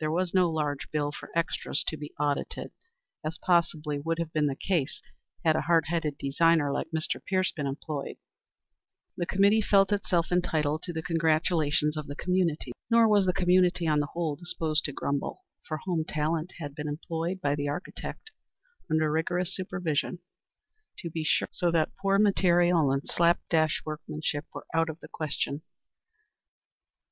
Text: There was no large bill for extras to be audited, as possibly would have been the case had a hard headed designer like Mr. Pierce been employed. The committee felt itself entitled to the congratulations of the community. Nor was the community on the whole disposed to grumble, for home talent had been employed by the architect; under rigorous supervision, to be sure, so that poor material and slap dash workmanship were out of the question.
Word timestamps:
There 0.00 0.10
was 0.10 0.34
no 0.34 0.50
large 0.50 0.90
bill 0.90 1.12
for 1.12 1.30
extras 1.36 1.84
to 1.86 1.96
be 1.96 2.12
audited, 2.18 2.72
as 3.22 3.38
possibly 3.38 4.00
would 4.00 4.18
have 4.18 4.32
been 4.32 4.48
the 4.48 4.56
case 4.56 5.00
had 5.44 5.54
a 5.54 5.60
hard 5.60 5.84
headed 5.86 6.18
designer 6.18 6.72
like 6.72 6.88
Mr. 6.90 7.24
Pierce 7.24 7.52
been 7.52 7.68
employed. 7.68 8.16
The 9.16 9.26
committee 9.26 9.62
felt 9.62 9.92
itself 9.92 10.32
entitled 10.32 10.82
to 10.82 10.92
the 10.92 11.04
congratulations 11.04 11.96
of 11.96 12.08
the 12.08 12.16
community. 12.16 12.72
Nor 12.90 13.06
was 13.06 13.26
the 13.26 13.32
community 13.32 13.86
on 13.86 14.00
the 14.00 14.08
whole 14.08 14.34
disposed 14.34 14.84
to 14.86 14.92
grumble, 14.92 15.44
for 15.68 15.76
home 15.76 16.04
talent 16.04 16.54
had 16.58 16.74
been 16.74 16.88
employed 16.88 17.40
by 17.40 17.54
the 17.54 17.68
architect; 17.68 18.32
under 18.90 19.08
rigorous 19.08 19.54
supervision, 19.54 20.18
to 20.98 21.10
be 21.10 21.22
sure, 21.22 21.46
so 21.52 21.70
that 21.70 21.94
poor 21.94 22.18
material 22.18 22.90
and 22.90 23.08
slap 23.08 23.38
dash 23.48 23.82
workmanship 23.86 24.46
were 24.52 24.66
out 24.74 24.88
of 24.90 24.98
the 24.98 25.06
question. 25.06 25.62